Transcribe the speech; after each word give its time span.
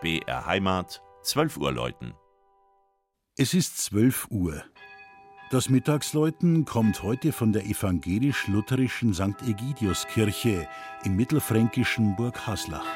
BR 0.00 0.46
Heimat, 0.46 1.02
12 1.24 1.58
Uhr 1.58 1.72
läuten. 1.72 2.14
Es 3.36 3.52
ist 3.52 3.76
12 3.84 4.28
Uhr. 4.30 4.64
Das 5.50 5.68
Mittagsläuten 5.68 6.64
kommt 6.64 7.02
heute 7.02 7.32
von 7.32 7.52
der 7.52 7.66
evangelisch-lutherischen 7.66 9.12
St. 9.12 9.42
Egidiuskirche 9.46 10.66
im 11.04 11.16
mittelfränkischen 11.16 12.16
Burg 12.16 12.46
Haslach. 12.46 12.86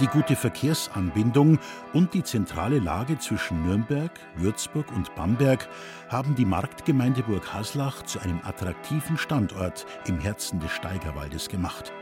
Die 0.00 0.06
gute 0.06 0.36
Verkehrsanbindung 0.36 1.58
und 1.92 2.14
die 2.14 2.22
zentrale 2.22 2.78
Lage 2.78 3.18
zwischen 3.18 3.62
Nürnberg, 3.66 4.10
Würzburg 4.36 4.90
und 4.92 5.14
Bamberg 5.14 5.68
haben 6.08 6.34
die 6.34 6.46
Marktgemeinde 6.46 7.22
Burg 7.22 7.52
Haslach 7.52 8.02
zu 8.04 8.18
einem 8.20 8.40
attraktiven 8.42 9.18
Standort 9.18 9.84
im 10.06 10.18
Herzen 10.18 10.60
des 10.60 10.70
Steigerwaldes 10.70 11.48
gemacht. 11.48 11.92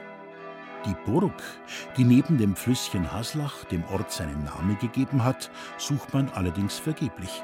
Die 0.86 0.94
Burg, 1.04 1.42
die 1.96 2.04
neben 2.04 2.38
dem 2.38 2.54
Flüsschen 2.54 3.12
Haslach 3.12 3.64
dem 3.64 3.82
Ort 3.92 4.12
seinen 4.12 4.44
Namen 4.44 4.78
gegeben 4.78 5.24
hat, 5.24 5.50
sucht 5.76 6.14
man 6.14 6.30
allerdings 6.30 6.78
vergeblich. 6.78 7.42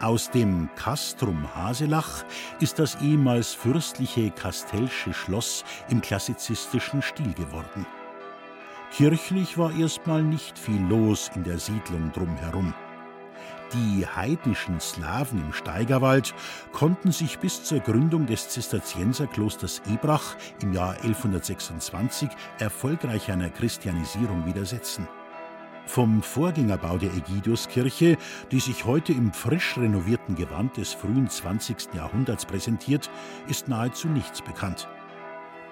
Aus 0.00 0.30
dem 0.30 0.70
Castrum 0.76 1.54
Haselach 1.56 2.24
ist 2.60 2.78
das 2.78 3.00
ehemals 3.02 3.52
fürstliche 3.52 4.30
Kastellsche 4.30 5.12
Schloss 5.12 5.64
im 5.88 6.00
klassizistischen 6.00 7.02
Stil 7.02 7.34
geworden. 7.34 7.84
Kirchlich 8.94 9.56
war 9.56 9.74
erstmal 9.74 10.22
nicht 10.22 10.58
viel 10.58 10.80
los 10.82 11.30
in 11.34 11.44
der 11.44 11.58
Siedlung 11.58 12.12
drumherum. 12.12 12.74
Die 13.72 14.06
heidnischen 14.06 14.80
Slawen 14.80 15.40
im 15.40 15.52
Steigerwald 15.54 16.34
konnten 16.72 17.10
sich 17.10 17.38
bis 17.38 17.64
zur 17.64 17.80
Gründung 17.80 18.26
des 18.26 18.50
Zisterzienserklosters 18.50 19.80
Ebrach 19.90 20.36
im 20.60 20.74
Jahr 20.74 20.92
1126 21.02 22.28
erfolgreich 22.58 23.32
einer 23.32 23.48
Christianisierung 23.48 24.44
widersetzen. 24.44 25.08
Vom 25.86 26.22
Vorgängerbau 26.22 26.98
der 26.98 27.14
Ägidiuskirche, 27.14 28.18
die 28.50 28.60
sich 28.60 28.84
heute 28.84 29.14
im 29.14 29.32
frisch 29.32 29.78
renovierten 29.78 30.34
Gewand 30.34 30.76
des 30.76 30.92
frühen 30.92 31.30
20. 31.30 31.94
Jahrhunderts 31.94 32.44
präsentiert, 32.44 33.10
ist 33.48 33.68
nahezu 33.68 34.08
nichts 34.08 34.42
bekannt. 34.42 34.86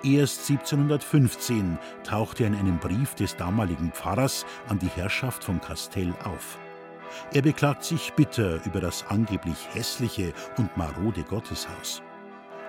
Erst 0.03 0.49
1715 0.49 1.79
tauchte 2.05 2.45
er 2.45 2.49
in 2.49 2.57
einem 2.57 2.79
Brief 2.79 3.15
des 3.15 3.37
damaligen 3.37 3.93
Pfarrers 3.93 4.47
an 4.69 4.79
die 4.79 4.89
Herrschaft 4.89 5.45
von 5.45 5.61
Kastell 5.61 6.15
auf. 6.25 6.59
Er 7.35 7.43
beklagt 7.43 7.85
sich 7.85 8.13
bitter 8.15 8.65
über 8.65 8.81
das 8.81 9.05
angeblich 9.09 9.69
hässliche 9.75 10.33
und 10.57 10.75
marode 10.75 11.23
Gotteshaus. 11.23 12.03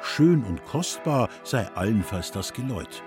Schön 0.02 0.44
und 0.44 0.66
kostbar 0.66 1.30
sei 1.44 1.66
allenfalls 1.76 2.32
das 2.32 2.52
Geläut. 2.52 3.02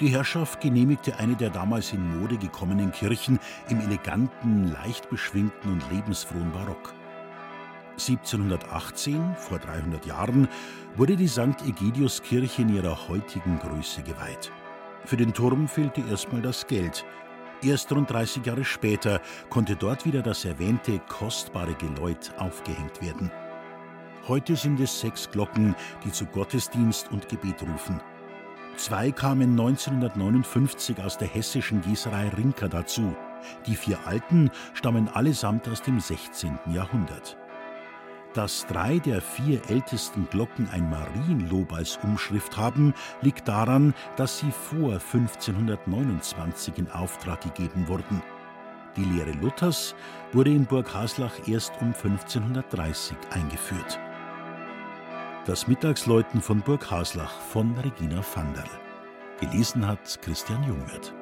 Die 0.00 0.08
Herrschaft 0.08 0.60
genehmigte 0.60 1.16
eine 1.18 1.36
der 1.36 1.50
damals 1.50 1.92
in 1.92 2.18
Mode 2.18 2.36
gekommenen 2.36 2.90
Kirchen 2.90 3.38
im 3.68 3.80
eleganten, 3.80 4.72
leicht 4.72 5.08
beschwingten 5.10 5.70
und 5.70 5.92
lebensfrohen 5.92 6.50
Barock. 6.50 6.92
1718, 7.94 9.36
vor 9.36 9.58
300 9.58 10.04
Jahren, 10.06 10.48
wurde 10.96 11.16
die 11.16 11.28
St. 11.28 11.62
Egidiuskirche 11.66 12.62
in 12.62 12.74
ihrer 12.74 13.08
heutigen 13.08 13.58
Größe 13.58 14.02
geweiht. 14.02 14.52
Für 15.04 15.16
den 15.16 15.32
Turm 15.32 15.68
fehlte 15.68 16.02
erstmal 16.08 16.42
das 16.42 16.66
Geld. 16.66 17.04
Erst 17.62 17.92
rund 17.92 18.10
30 18.10 18.44
Jahre 18.44 18.64
später 18.64 19.20
konnte 19.48 19.76
dort 19.76 20.04
wieder 20.04 20.22
das 20.22 20.44
erwähnte 20.44 21.00
kostbare 21.08 21.74
Geläut 21.74 22.32
aufgehängt 22.38 23.00
werden. 23.00 23.30
Heute 24.26 24.56
sind 24.56 24.80
es 24.80 25.00
sechs 25.00 25.30
Glocken, 25.30 25.74
die 26.04 26.10
zu 26.10 26.26
Gottesdienst 26.26 27.10
und 27.12 27.28
Gebet 27.28 27.62
rufen. 27.62 28.00
Zwei 28.76 29.12
kamen 29.12 29.50
1959 29.50 31.00
aus 31.00 31.16
der 31.18 31.28
hessischen 31.28 31.80
Gießerei 31.82 32.30
Rinker 32.30 32.68
dazu. 32.68 33.14
Die 33.66 33.76
vier 33.76 33.98
alten 34.06 34.50
stammen 34.72 35.08
allesamt 35.08 35.68
aus 35.68 35.82
dem 35.82 36.00
16. 36.00 36.58
Jahrhundert. 36.72 37.36
Dass 38.34 38.66
drei 38.66 38.98
der 38.98 39.22
vier 39.22 39.60
ältesten 39.70 40.28
Glocken 40.28 40.68
ein 40.72 40.90
Marienlob 40.90 41.72
als 41.72 41.98
Umschrift 42.02 42.56
haben, 42.56 42.92
liegt 43.22 43.46
daran, 43.46 43.94
dass 44.16 44.40
sie 44.40 44.50
vor 44.50 44.94
1529 44.94 46.78
in 46.78 46.90
Auftrag 46.90 47.42
gegeben 47.42 47.86
wurden. 47.86 48.22
Die 48.96 49.04
Lehre 49.04 49.32
Luthers 49.40 49.94
wurde 50.32 50.50
in 50.50 50.66
Burg 50.66 50.92
Haslach 50.92 51.46
erst 51.46 51.72
um 51.80 51.94
1530 51.94 53.16
eingeführt. 53.30 54.00
Das 55.46 55.68
Mittagsläuten 55.68 56.42
von 56.42 56.60
Burg 56.60 56.90
Haslach 56.90 57.38
von 57.40 57.76
Regina 57.78 58.20
Vanderl. 58.34 58.64
Gelesen 59.38 59.86
hat 59.86 60.20
Christian 60.22 60.64
Jungwirth. 60.64 61.14